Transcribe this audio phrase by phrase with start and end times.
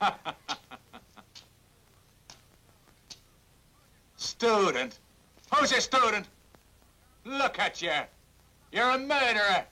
[4.16, 4.98] student?
[5.54, 6.26] Who's a student?
[7.24, 7.90] Look at you.
[8.72, 9.64] You're a murderer.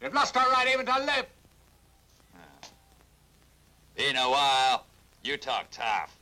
[0.00, 1.26] You've lost our right even to live.
[2.34, 2.68] Ah.
[3.96, 4.84] Been a while.
[5.24, 6.16] You talk tough.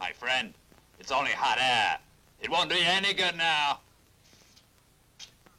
[0.00, 0.54] My friend,
[0.98, 1.98] it's only hot air.
[2.40, 3.80] It won't do you any good now.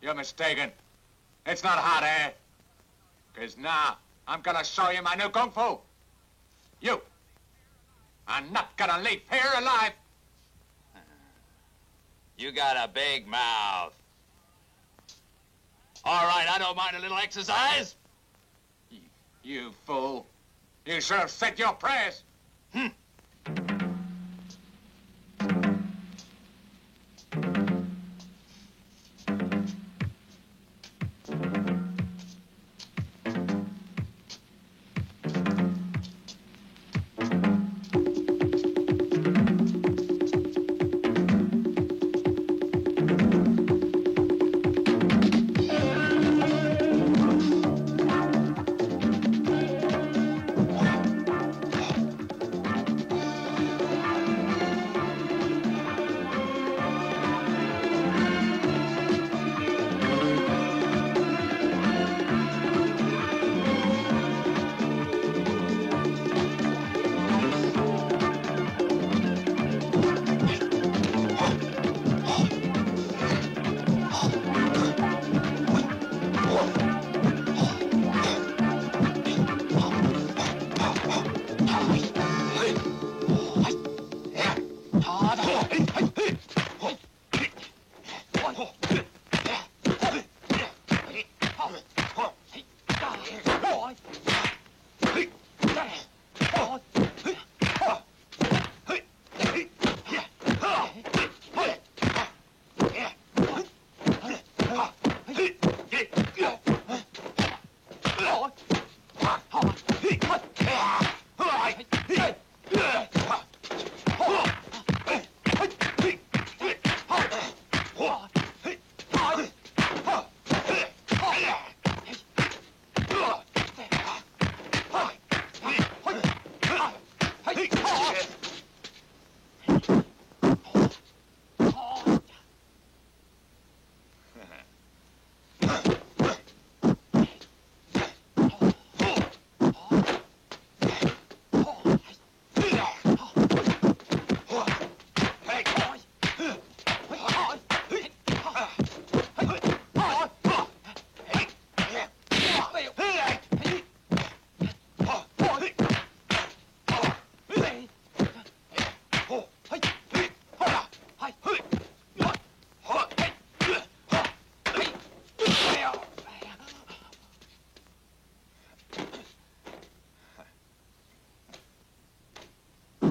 [0.01, 0.71] You're mistaken.
[1.45, 2.33] It's not hot air.
[3.33, 5.79] Because now, I'm gonna show you my new kung fu.
[6.81, 7.01] You.
[8.29, 9.91] I'm not gonna leave here alive.
[12.37, 13.93] You got a big mouth.
[16.05, 17.95] All right, I don't mind a little exercise.
[18.89, 18.99] You,
[19.43, 20.25] you fool.
[20.85, 22.23] You should have said your prayers.
[22.71, 22.87] Hmm.
[85.01, 85.88] 好的。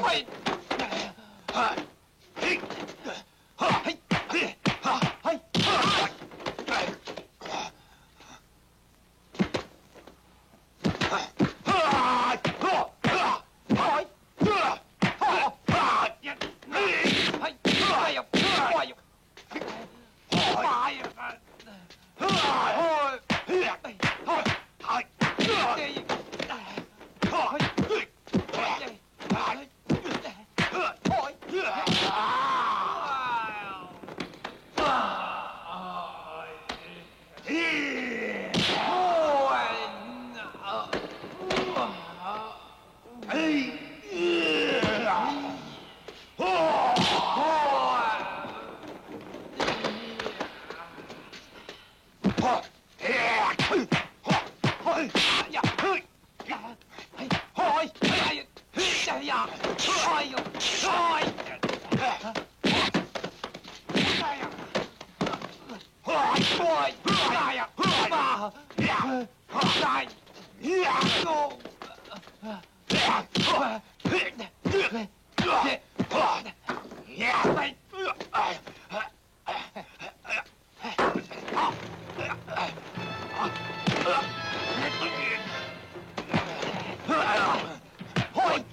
[0.00, 0.26] Wait.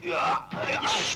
[0.05, 1.15] Yeah.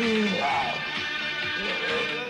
[0.00, 0.40] Mm.
[0.40, 2.29] Wow.